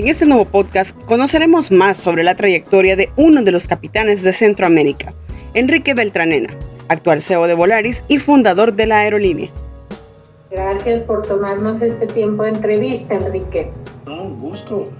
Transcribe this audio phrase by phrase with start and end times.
[0.00, 4.32] En este nuevo podcast conoceremos más sobre la trayectoria de uno de los capitanes de
[4.32, 5.12] Centroamérica,
[5.52, 6.54] Enrique Beltranena,
[6.88, 9.50] actual CEO de Volaris y fundador de la aerolínea.
[10.50, 13.72] Gracias por tomarnos este tiempo de entrevista, Enrique.
[14.06, 14.90] un gusto,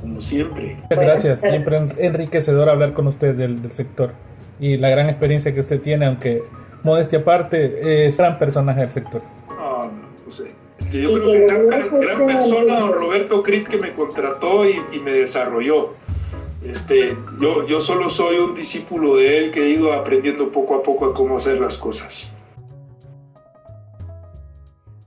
[0.00, 0.76] como siempre.
[0.90, 4.12] Gracias, siempre es enriquecedor hablar con usted del, del sector
[4.58, 6.42] y la gran experiencia que usted tiene, aunque
[6.82, 9.22] modestia aparte, es gran personaje del sector.
[9.50, 9.88] Ah,
[10.26, 10.46] no sé.
[10.92, 15.12] Yo creo que gran, gran persona, don Roberto Crit, que me contrató y, y, me
[15.12, 15.94] desarrolló.
[16.64, 20.82] Este, yo, yo solo soy un discípulo de él que he ido aprendiendo poco a
[20.82, 22.32] poco a cómo hacer las cosas.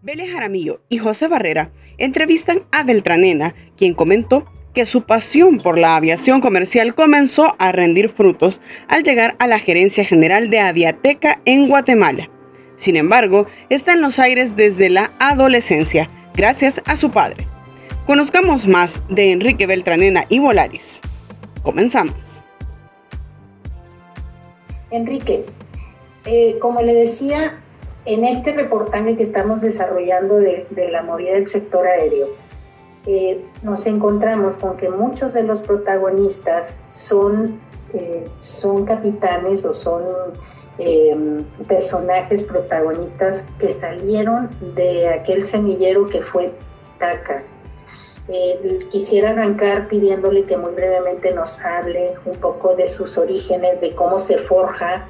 [0.01, 4.45] Vélez Jaramillo y José Barrera entrevistan a Beltranena, quien comentó
[4.75, 9.57] que su pasión por la aviación comercial comenzó a rendir frutos al llegar a la
[9.57, 12.29] gerencia general de Aviateca en Guatemala.
[12.77, 17.47] Sin embargo, está en los aires desde la adolescencia, gracias a su padre.
[18.05, 21.01] Conozcamos más de Enrique Beltranena y Volaris.
[21.63, 22.43] Comenzamos.
[24.91, 25.45] Enrique,
[26.25, 27.59] eh, como le decía,
[28.05, 32.27] en este reportaje que estamos desarrollando de, la movida del sector aéreo,
[33.07, 37.59] eh, nos encontramos con que muchos de los protagonistas son,
[37.95, 40.03] eh, son capitanes o son
[40.77, 46.53] eh, personajes protagonistas que salieron de aquel semillero que fue
[46.99, 47.43] TACA.
[48.89, 54.19] quisiera arrancar pidiéndole que muy brevemente nos hable un poco de sus orígenes, de cómo
[54.19, 55.07] se forja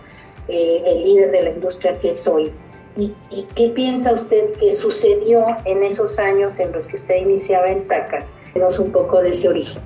[0.47, 2.53] el líder de la industria que es hoy.
[2.97, 3.14] ¿Y,
[3.55, 8.25] qué piensa usted que sucedió en esos años en los que usted iniciaba en TACA?
[8.53, 9.81] Denos un poco de ese origen.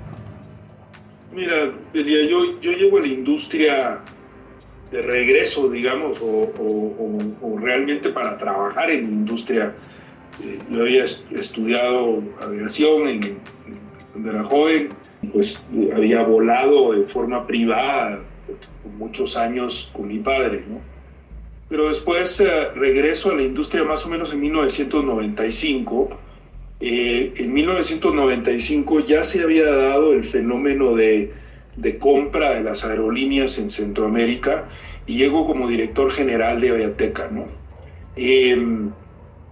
[1.31, 3.99] Mira, yo, yo llego a la industria
[4.91, 9.75] de regreso, digamos, o, realmente para trabajar en la industria.
[10.44, 13.38] Eh, yo había estudiado aviación en,
[14.12, 14.90] cuando era joven,
[15.34, 18.19] pues había volado en forma privada
[18.84, 20.79] por muchos años con mi padre, ¿no?
[21.69, 26.09] pero después eh, regreso a la industria más o menos en 1995.
[26.81, 31.34] Eh, en 1995 ya se había dado el fenómeno de,
[32.00, 34.69] compra de las aerolíneas en Centroamérica
[35.06, 37.29] y llego como director general de Aviateca.
[37.31, 37.47] ¿no?
[38.16, 38.91] Em,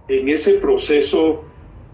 [0.08, 1.44] en ese proceso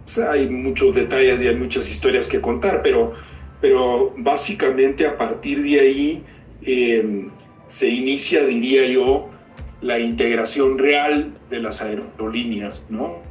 [0.05, 3.15] pues, hay muchos detalles y hay muchas historias que contar, pero,
[3.61, 6.23] pero básicamente a partir de ahí
[6.63, 7.31] em,
[7.67, 9.31] se inicia, diría yo,
[9.81, 13.24] la integración real de las aerolíneas, ¿no?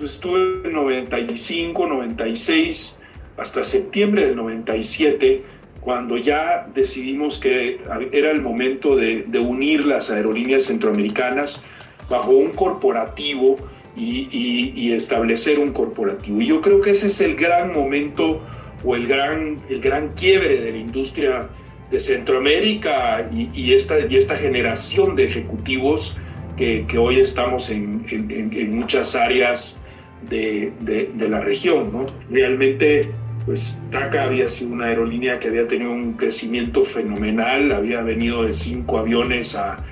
[0.00, 3.02] Entonces estuve en 95, 96,
[3.36, 5.42] hasta septiembre del 97,
[5.82, 11.62] cuando ya decidimos que era el momento de, unir las aerolíneas centroamericanas
[12.08, 13.58] bajo un corporativo
[13.94, 16.40] y, y, establecer un corporativo.
[16.40, 18.40] Y yo creo que ese es el gran momento
[18.82, 21.46] o el gran, el gran quiebre de la industria
[21.90, 26.16] de Centroamérica y, esta, y esta generación de ejecutivos
[26.56, 29.79] que, que hoy estamos en, en, muchas áreas
[30.28, 31.92] de, de, la región.
[31.92, 32.06] ¿no?
[32.30, 33.10] Realmente,
[33.46, 38.52] pues TACA había sido una aerolínea que había tenido un crecimiento fenomenal, había venido de
[38.52, 39.84] cinco aviones a,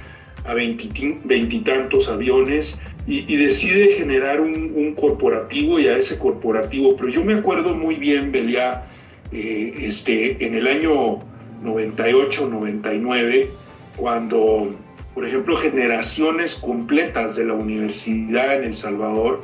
[0.44, 7.08] a veintitantos aviones y, y, decide generar un, un, corporativo y a ese corporativo, pero
[7.08, 8.84] yo me acuerdo muy bien, Belia,
[9.32, 11.18] eh, este, en el año
[11.62, 13.50] 98, 99,
[13.96, 14.70] cuando,
[15.14, 19.40] por ejemplo, generaciones completas de la universidad en El Salvador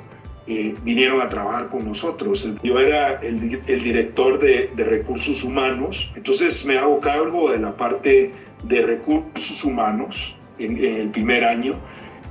[0.46, 2.50] eh, vinieron a trabajar con nosotros.
[2.62, 7.76] Yo era el, el director de, de, recursos humanos, entonces me hago cargo de la
[7.76, 8.32] parte
[8.62, 11.76] de recursos humanos en, en el primer año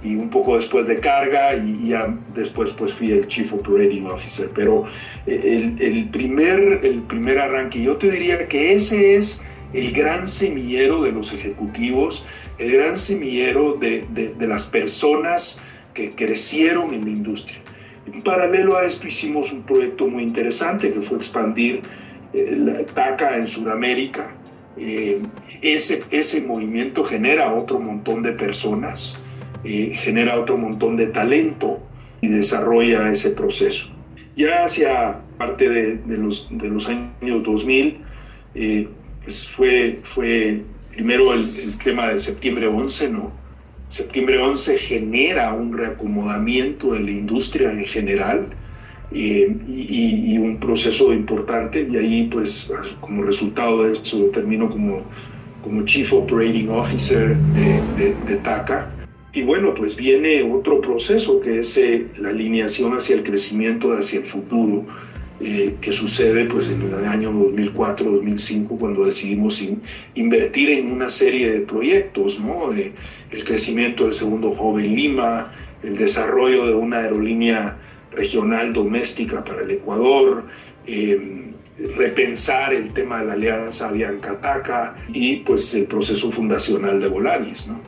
[0.03, 4.49] y un poco después de carga y ya después pues fui el Chief Operating Officer.
[4.53, 4.85] Pero
[5.25, 10.27] eh, el, el, primer, el primer arranque, yo te diría que ese es el gran
[10.27, 12.25] semillero de los ejecutivos,
[12.57, 15.63] el gran semillero de, de, las personas
[15.93, 17.62] que crecieron en la industria.
[18.05, 21.81] En paralelo a esto hicimos un proyecto muy interesante que fue expandir
[22.33, 24.31] eh, la TACA en Sudamérica.
[24.77, 25.21] Eh,
[25.61, 29.21] ese, ese movimiento genera otro montón de personas,
[29.63, 31.79] eh, genera otro montón de talento
[32.21, 33.93] y desarrolla ese proceso.
[34.35, 37.99] Ya hacia parte de, de los, de los años 2000,
[39.23, 40.63] pues fue, fue
[40.93, 43.31] primero el, tema de septiembre 11, ¿no?
[43.93, 48.47] Septiembre 11 genera un reacomodamiento de la industria en general
[49.11, 55.03] eh, y, un proceso importante y ahí pues como resultado de eso termino como,
[55.63, 58.89] como Chief Operating Officer de, TACA.
[59.31, 64.21] Y bueno, pues viene otro proceso que es eh, la alineación hacia el crecimiento, hacia
[64.21, 64.87] el futuro.
[65.39, 69.63] Eh, que sucede pues, en el año 2004-2005 cuando decidimos
[70.15, 72.71] invertir en una serie de proyectos, ¿no?
[72.71, 75.51] el crecimiento del segundo joven Lima,
[75.81, 77.77] el desarrollo de una aerolínea
[78.11, 80.45] regional doméstica para el Ecuador,
[80.85, 81.51] eh,
[81.97, 87.67] repensar el tema de la alianza Avianca-TACA y pues el proceso fundacional de Volaris.
[87.67, 87.79] ¿no?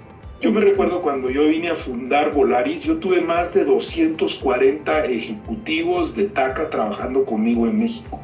[0.42, 6.16] Yo me recuerdo cuando yo vine a fundar Volaris, yo tuve más de 240 ejecutivos
[6.16, 8.20] de TACA trabajando conmigo en México.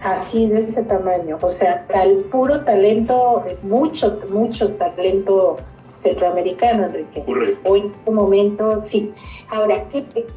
[0.00, 5.56] Así de ese tamaño, o sea, al puro talento, mucho, mucho talento
[5.94, 7.22] centroamericano, Enrique.
[7.24, 7.60] Correcto.
[7.70, 9.12] Hoy en este momento, sí.
[9.48, 9.86] Ahora,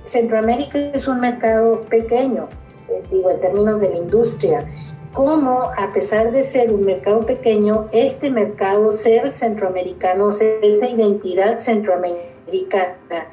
[0.04, 2.48] Centroamérica es un mercado pequeño,
[2.90, 4.68] eh, digo, en términos de la industria,
[5.16, 11.58] cómo a pesar de ser un mercado pequeño, este mercado, ser centroamericano, ser esa identidad
[11.58, 13.30] centroamericana,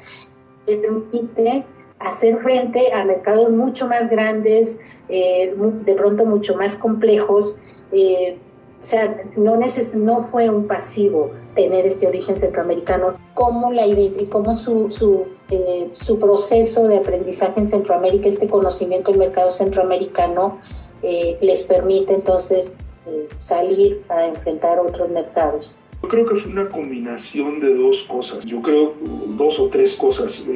[0.65, 1.65] permite
[1.99, 7.59] hacer frente a mercados mucho más grandes, eh, de pronto mucho más complejos.
[7.91, 8.37] Eh,
[8.81, 13.83] o sea, no, neces no fue un pasivo tener este origen centroamericano, como, la,
[14.29, 20.61] como su, su eh, su proceso de aprendizaje en Centroamérica, este conocimiento del mercado centroamericano,
[21.03, 25.77] eh, les permite entonces eh, salir a enfrentar otros mercados.
[26.01, 28.45] Yo creo que fue una combinación de dos cosas.
[28.45, 28.93] Yo creo
[29.37, 30.47] dos o tres cosas.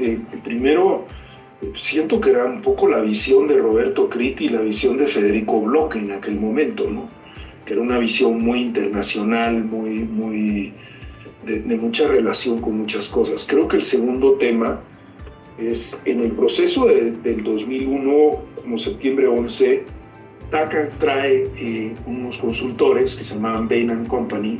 [0.43, 1.05] primero,
[1.75, 5.61] siento que era un poco la visión de Roberto Critti y la visión de Federico
[5.61, 7.07] Bloch en aquel momento, ¿no?
[7.65, 10.73] Que era una visión muy internacional, muy, muy,
[11.45, 13.45] de, mucha relación con muchas cosas.
[13.47, 14.81] Creo que el segundo tema
[15.57, 18.11] es en el proceso del 2001,
[18.61, 19.96] como septiembre 11,
[20.51, 24.59] TACA trae eh, unos consultores que se llamaban Bain Company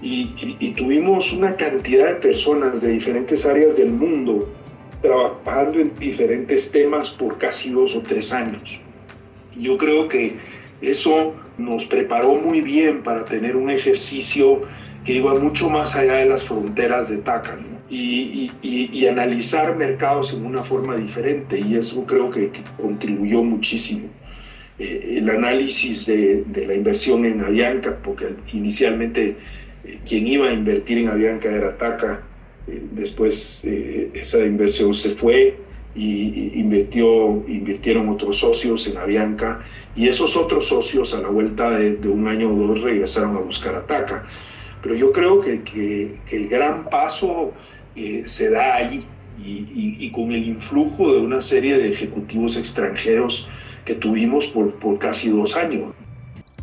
[0.00, 4.48] y, tuvimos una cantidad de personas de diferentes áreas del mundo
[5.02, 8.80] trabajando en diferentes temas por casi dos o tres años.
[9.58, 10.36] Yo creo que
[10.80, 14.62] eso nos preparó muy bien para tener un ejercicio
[15.04, 17.58] que iba mucho más allá de las fronteras de TACA
[17.90, 24.08] y, analizar mercados en una forma diferente y eso creo que, contribuyó muchísimo.
[24.78, 29.36] Eh, el análisis de, la inversión en Avianca, porque inicialmente
[29.84, 32.22] eh, quien iba a invertir en Avianca era TACA,
[32.66, 35.56] eh, después esa inversión se fue
[35.94, 39.64] y invirtió, invirtieron otros socios en Avianca
[39.96, 43.40] y esos otros socios a la vuelta de, de un año o dos regresaron a
[43.40, 44.26] buscar a TACA
[44.82, 47.52] pero yo creo que, que, el gran paso
[47.96, 49.04] eh, se da ahí
[49.42, 53.48] y, y, con el influjo de una serie de ejecutivos extranjeros
[53.88, 55.94] que tuvimos por, por casi dos años.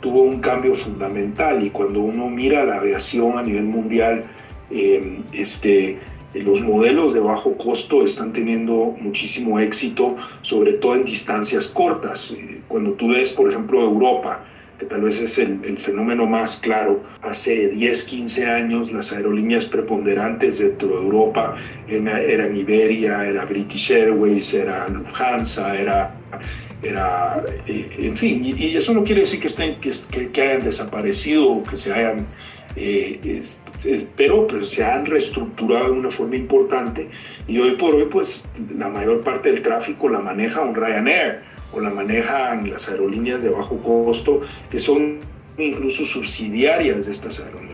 [0.00, 4.22] tuvo un cambio fundamental y cuando uno mira la aviación a nivel mundial,
[4.70, 5.98] eh, este,
[6.34, 12.34] los modelos de bajo costo están teniendo muchísimo éxito, sobre todo en distancias cortas.
[12.36, 14.44] Eh, cuando tú ves, por ejemplo, Europa,
[14.78, 19.66] que tal vez es el, el, fenómeno más claro, hace 10, 15 años las aerolíneas
[19.66, 21.54] preponderantes dentro de Europa
[21.88, 26.16] eran Iberia, era British Airways, era Lufthansa, era
[26.82, 29.92] era, eh, en fin, y, eso no quiere decir que, estén, que,
[30.32, 32.26] que, hayan desaparecido o que se hayan,
[32.76, 33.42] eh,
[34.16, 37.08] pero pues, se han reestructurado de una forma importante
[37.46, 41.40] y hoy por hoy pues la mayor parte del tráfico la maneja un Ryanair
[41.72, 45.18] o la manejan las aerolíneas de bajo costo que son
[45.58, 47.72] incluso subsidiarias de estas aerolíneas.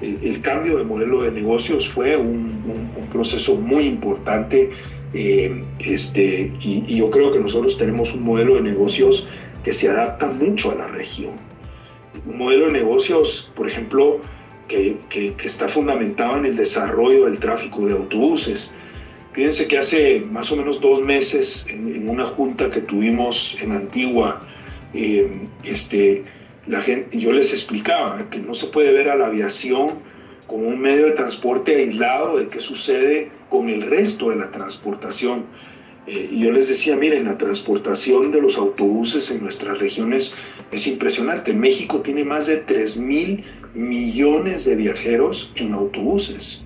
[0.00, 2.62] El, cambio de modelo de negocios fue un,
[2.96, 4.70] un proceso muy importante
[5.12, 9.28] eh, este, y, yo creo que nosotros tenemos un modelo de negocios
[9.64, 11.34] que se adapta mucho a la región.
[12.26, 14.20] Un modelo de negocios, por ejemplo,
[14.68, 18.72] que, que, está fundamentado en el desarrollo del tráfico de autobuses.
[19.32, 24.40] Fíjense que hace más o menos dos meses, en, una junta que tuvimos en Antigua,
[24.94, 25.30] eh,
[25.64, 26.24] este,
[26.66, 29.88] la gente, yo les explicaba que no se puede ver a la aviación
[30.46, 35.44] como un medio de transporte aislado de qué sucede con el resto de la transportación.
[36.06, 40.34] Eh, yo les decía, miren, la transportación de los autobuses en nuestras regiones
[40.72, 41.52] es impresionante.
[41.52, 46.64] México tiene más de 3 mil millones de viajeros en autobuses.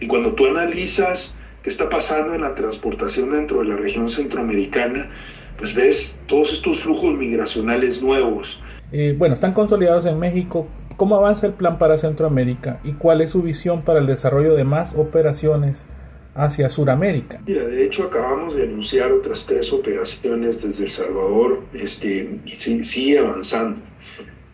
[0.00, 5.10] Y cuando tú analizas qué está pasando en la transportación dentro de la región centroamericana,
[5.58, 8.62] pues ves todos estos flujos migracionales nuevos.
[8.92, 10.68] Eh, bueno, están consolidados en México.
[10.96, 14.64] ¿Cómo avanza el plan para Centroamérica y cuál es su visión para el desarrollo de
[14.64, 15.86] más operaciones
[16.34, 17.40] hacia Sudamérica?
[17.46, 23.18] Mira, de hecho acabamos de anunciar otras tres operaciones desde El Salvador este, y sigue
[23.18, 23.80] avanzando.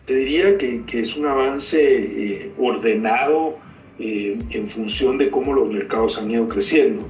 [0.05, 3.57] Te diría que, que es un avance eh, ordenado
[3.99, 7.05] eh, en función de cómo los mercados han ido creciendo.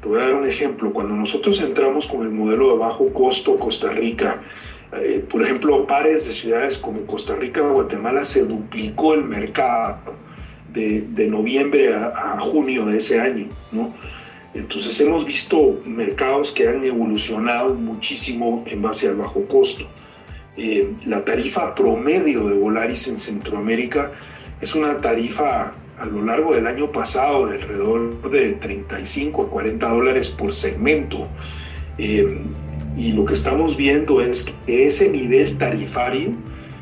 [0.00, 0.92] Te voy a dar un ejemplo.
[0.92, 4.42] Cuando nosotros entramos con el modelo de bajo costo Costa Rica,
[4.92, 9.98] eh, por ejemplo, pares de ciudades como Costa Rica o Guatemala se duplicó el mercado
[10.78, 13.48] de, noviembre a, junio de ese año.
[14.54, 19.86] Entonces hemos visto mercados que han evolucionado muchísimo en base al bajo costo.
[20.56, 24.12] Eh, la tarifa promedio de Volaris en Centroamérica
[24.60, 29.88] es una tarifa a lo largo del año pasado de alrededor de 35 a 40
[29.88, 31.28] dólares por segmento.
[31.98, 32.40] Eh,
[32.96, 36.32] y lo que estamos viendo es que ese nivel tarifario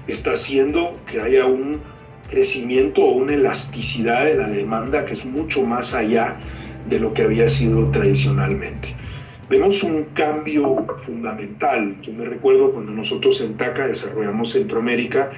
[0.06, 1.80] está haciendo que haya un
[2.28, 6.37] crecimiento o una elasticidad de la demanda que es mucho más allá
[6.88, 8.95] de lo que había sido tradicionalmente.
[9.49, 11.97] Vemos un cambio fundamental.
[12.02, 15.30] Yo me recuerdo cuando nosotros en TACA desarrollamos Centroamérica,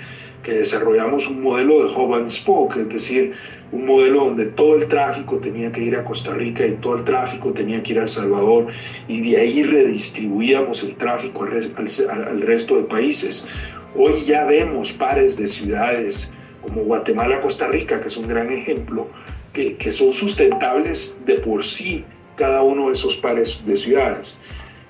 [0.43, 3.35] que desarrollamos un modelo de hub and spoke, es decir,
[3.71, 7.05] un modelo donde todo el tráfico tenía que ir a Costa Rica y todo el
[7.05, 8.69] tráfico tenía que ir a El Salvador
[9.09, 13.47] y de ahí redistribuíamos el tráfico al, al resto de países.
[13.95, 19.09] Hoy ya vemos pares de ciudades como Guatemala, Costa Rica, que es un gran ejemplo,
[19.53, 22.05] que, que son sustentables de por sí
[22.37, 24.39] cada uno de esos pares de ciudades.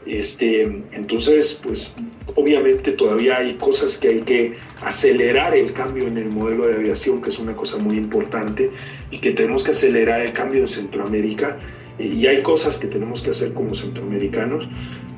[0.07, 1.97] Este, entonces, pues
[2.35, 7.21] obviamente todavía hay cosas que hay que acelerar el cambio en el modelo de aviación,
[7.21, 8.71] que es una cosa muy importante,
[9.11, 11.59] y que tenemos que acelerar el cambio en Centroamérica.
[11.99, 14.69] Y hay cosas que tenemos que hacer como centroamericanos,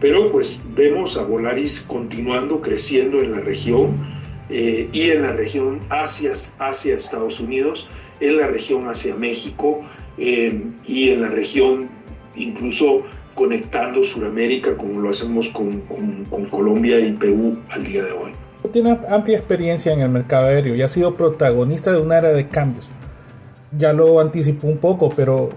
[0.00, 4.20] pero pues vemos a Volaris continuando creciendo en la región
[4.50, 7.88] eh, y en la región hacia, hacia Estados Unidos,
[8.19, 9.83] en la región hacia México
[10.19, 11.88] eh, y en la región
[12.35, 13.02] incluso
[13.35, 18.33] conectando Sudamérica como lo hacemos con, con, Colombia y Perú al día de hoy.
[18.73, 22.49] Tiene amplia experiencia en el mercado aéreo y ha sido protagonista de una era de
[22.49, 22.88] cambios.
[23.76, 25.49] Ya lo anticipó un poco, pero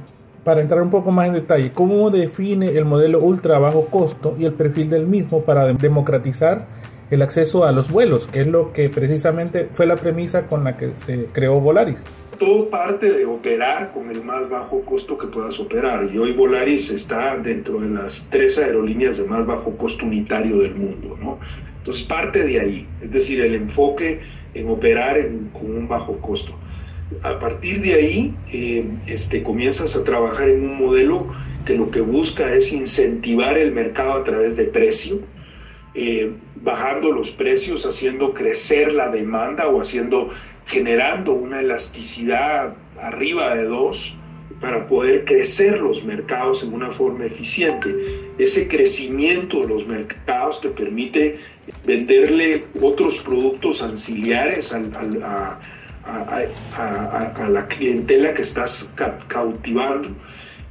[0.43, 4.45] para entrar un poco más en detalle, ¿cómo define el modelo ultra bajo costo y
[4.45, 6.67] el perfil del mismo para democratizar
[7.13, 10.77] el acceso a los vuelos, que es lo que precisamente fue la premisa con la
[10.77, 12.03] que se creó Volaris?
[12.37, 16.09] todo parte de operar con el más bajo costo que puedas operar.
[16.13, 20.75] Y hoy Volaris está dentro de las tres aerolíneas de más bajo costo unitario del
[20.75, 21.39] mundo, ¿no?
[21.77, 24.21] Entonces parte de ahí, es decir, el enfoque
[24.53, 26.53] en operar con un bajo costo.
[27.21, 31.27] A partir de ahí, eh, este, comienzas a trabajar en un modelo
[31.65, 35.19] que lo que busca es incentivar el mercado a través de precio,
[35.95, 40.31] eh, bajando los precios, haciendo crecer la demanda o haciendo
[40.65, 44.17] generando una elasticidad arriba de 2
[44.59, 47.93] para poder crecer los mercados en una forma eficiente.
[48.37, 51.37] Ese crecimiento de los mercados te permite
[51.85, 55.59] venderle otros productos anciliares a,
[57.49, 58.95] la clientela que estás
[59.27, 60.09] cautivando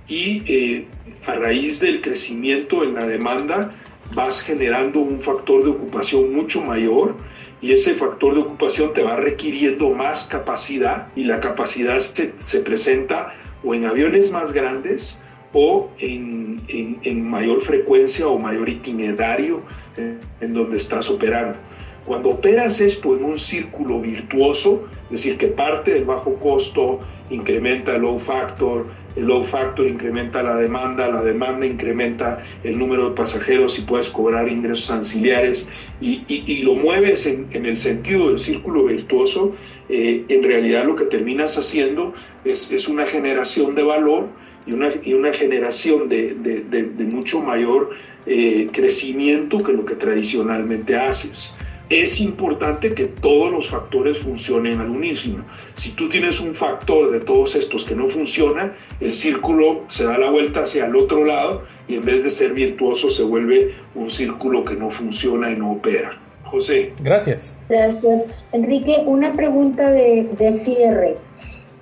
[0.09, 0.87] y eh,
[1.27, 3.75] a raíz del crecimiento en la demanda
[4.15, 7.17] vas generando un factor de ocupación mucho mayor
[7.61, 12.61] y ese factor de ocupación te va requiriendo más capacidad y la capacidad se, se
[12.61, 15.19] presenta o en aviones más grandes
[15.53, 19.63] o en, en, mayor frecuencia o mayor itinerario
[19.97, 21.59] en, en donde estás operando.
[22.05, 27.01] Cuando operas esto en un círculo virtuoso, es decir, que parte del bajo costo
[27.31, 33.11] incrementa el low factor, el load factor incrementa la demanda, la demanda incrementa el número
[33.11, 38.29] de pasajeros y puedes cobrar ingresos anciliares y, y, lo mueves en, en, el sentido
[38.29, 39.55] del círculo virtuoso,
[39.89, 42.15] eh, en realidad lo que terminas haciendo
[42.45, 44.29] es, es una generación de valor
[44.67, 47.91] y una, y una generación de, de mucho mayor
[48.25, 51.57] eh, crecimiento que lo que tradicionalmente haces
[51.93, 55.45] es importante que todos los factores funcionen al unísono.
[55.75, 60.17] Si tú tienes un factor de todos estos que no funciona, el círculo se da
[60.17, 64.11] la vuelta hacia el otro lado y en vez de ser virtuoso se vuelve un
[64.11, 66.19] círculo que no funciona y no opera.
[66.45, 66.93] José.
[67.03, 67.59] Gracias.
[67.69, 68.47] Gracias.
[68.53, 71.17] Enrique, una pregunta de, de cierre.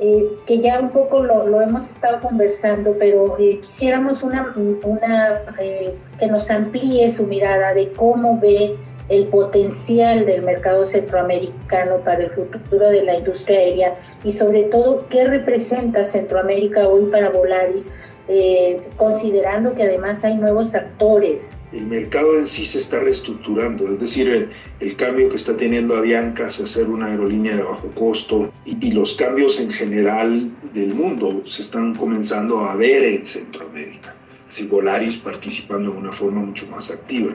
[0.01, 5.95] eh, que ya un poco lo, hemos estado conversando, pero eh, quisiéramos una, una eh,
[6.19, 8.77] que nos amplíe su mirada de cómo ve
[9.11, 15.07] el potencial del mercado centroamericano para el futuro de la industria aérea y sobre todo
[15.09, 17.93] qué representa Centroamérica hoy para Volaris,
[18.29, 21.51] eh, considerando que además hay nuevos actores.
[21.73, 24.49] El mercado en sí se está reestructurando, es decir,
[24.79, 28.93] el, cambio que está teniendo Avianca hacia ser una aerolínea de bajo costo y, y
[28.93, 34.15] los cambios en general del mundo se están comenzando a ver en Centroamérica.
[34.49, 37.35] Así Volaris participando de una forma mucho más activa.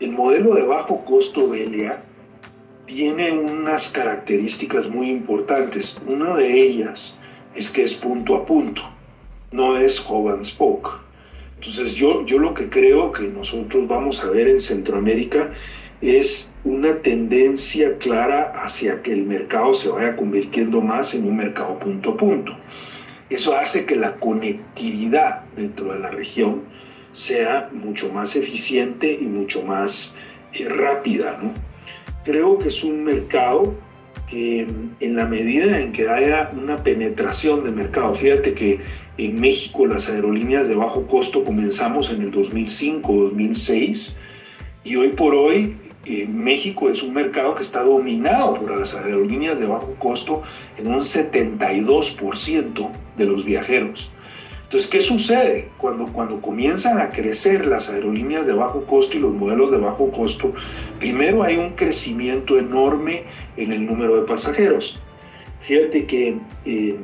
[0.00, 2.02] El modelo de bajo costo Belia
[2.84, 5.96] tiene unas características muy importantes.
[6.04, 7.20] Una de ellas
[7.54, 8.82] es que es punto a punto,
[9.52, 10.90] no es hub and spoke.
[11.54, 15.52] Entonces yo, yo lo que creo que nosotros vamos a ver en Centroamérica
[16.00, 21.78] es una tendencia clara hacia que el mercado se vaya convirtiendo más en un mercado
[21.78, 22.56] punto a punto.
[23.30, 26.73] Eso hace que la conectividad dentro de la región
[27.14, 30.18] sea mucho más eficiente y mucho más
[30.52, 31.38] eh, rápida.
[31.42, 31.52] ¿no?
[32.24, 33.74] Creo que es un mercado
[34.28, 34.66] que
[35.00, 38.80] en la medida en que haya una penetración de mercado, fíjate que
[39.16, 44.16] en México las aerolíneas de bajo costo comenzamos en el 2005-2006
[44.82, 49.58] y hoy por hoy eh, México es un mercado que está dominado por las aerolíneas
[49.58, 50.42] de bajo costo
[50.76, 54.10] en un 72% de los viajeros.
[54.64, 55.70] Entonces, ¿qué sucede?
[55.78, 60.10] Cuando, cuando comienzan a crecer las aerolíneas de bajo costo y los modelos de bajo
[60.10, 60.52] costo,
[60.98, 63.24] primero hay un crecimiento enorme
[63.56, 64.98] en el número de pasajeros.
[65.60, 66.96] Fíjate que eh,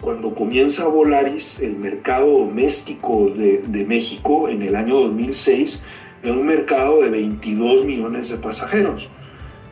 [0.00, 5.86] cuando comienza Volaris, el mercado doméstico de, de México en el año 2006
[6.22, 9.08] era un mercado de 22 millones de pasajeros.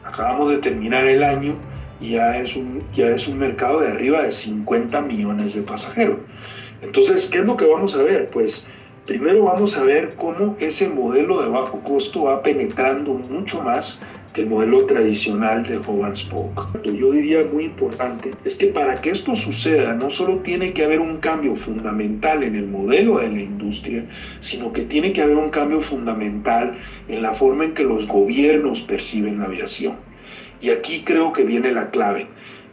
[0.05, 1.57] Acabamos de terminar el año
[2.01, 6.19] y ya es un, ya es un mercado de arriba de 50 millones de pasajeros.
[6.85, 8.29] Entonces, ¿qué es lo que vamos a ver?
[8.31, 8.69] Pues
[9.07, 14.03] primero vamos a ver cómo ese modelo de bajo costo va penetrando mucho más
[14.35, 16.83] que el modelo tradicional de Hub Spoke.
[16.85, 21.01] Yo diría muy importante es que para que esto suceda no solo tiene que haber
[21.01, 24.05] un cambio fundamental en el modelo de la industria,
[24.41, 26.77] sino que tiene que haber un cambio fundamental
[27.09, 29.97] en la forma en que los gobiernos perciben la aviación.
[30.61, 32.27] Y aquí creo que viene la clave.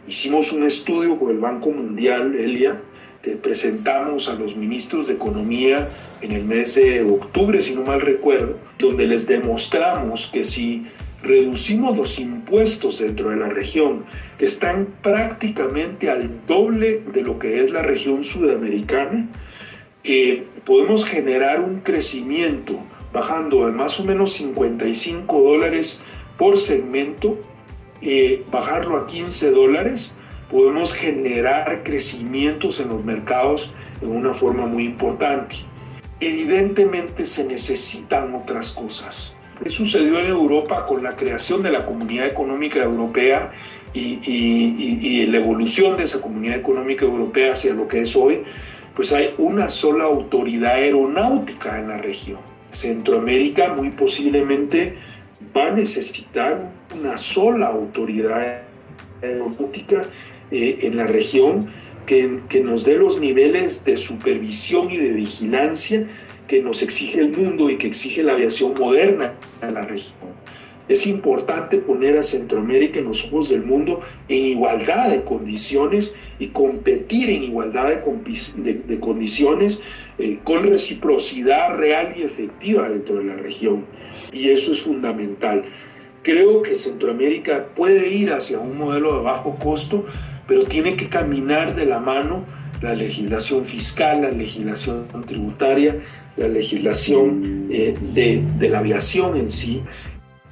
[0.06, 2.76] Hicimos un estudio con el Banco Mundial, Elia,
[3.22, 5.88] que presentamos a los ministros de Economía
[6.20, 10.86] en el mes de octubre, si no mal recuerdo, donde les demostramos que si
[11.22, 14.04] reducimos los impuestos dentro de la región,
[14.38, 19.28] que están prácticamente al doble de lo que es la región sudamericana,
[20.02, 22.80] eh, podemos generar un crecimiento
[23.12, 26.04] bajando de más o menos 55 dólares
[26.36, 27.38] por segmento,
[28.00, 30.16] eh, bajarlo a 15 dólares
[30.52, 35.56] podemos generar crecimientos en los mercados en una forma muy importante.
[36.20, 39.34] Evidentemente se necesitan otras cosas.
[39.62, 43.50] ¿Qué sucedió en Europa con la creación de la Comunidad Económica Europea
[43.94, 48.42] y, y, la evolución de esa Comunidad Económica Europea hacia lo que es hoy?
[48.94, 52.40] Pues hay una sola autoridad aeronáutica en la región.
[52.72, 54.96] Centroamérica muy posiblemente
[55.56, 58.62] va a necesitar una sola autoridad
[59.22, 60.02] aeronáutica
[60.52, 61.70] eh, en la región
[62.06, 66.06] que, que nos dé los niveles de supervisión y de vigilancia
[66.48, 70.32] que nos exige el mundo y que exige la aviación moderna en la región.
[70.88, 76.48] Es importante poner a Centroamérica en los ojos del mundo en igualdad de condiciones y
[76.48, 79.80] competir en igualdad de, de, condiciones
[80.18, 83.86] eh, con reciprocidad real y efectiva dentro de la región.
[84.32, 85.64] Y eso es fundamental.
[86.22, 90.04] Creo que Centroamérica puede ir hacia un modelo de bajo costo,
[90.52, 92.44] pero tiene que caminar de la mano
[92.82, 95.96] la legislación fiscal, la legislación tributaria,
[96.36, 99.82] la legislación eh, de, la aviación en sí.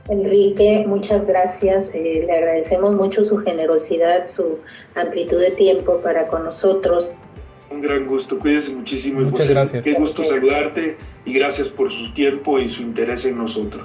[0.09, 1.95] Enrique, muchas gracias.
[1.95, 4.61] Eh, le agradecemos mucho su generosidad, su
[4.95, 7.15] amplitud de tiempo para con nosotros.
[7.71, 9.21] Un gran gusto, cuídense muchísimo.
[9.21, 9.85] Muchas gracias.
[9.85, 13.85] Qué gusto saludarte y gracias por su tiempo y su interés en nosotros.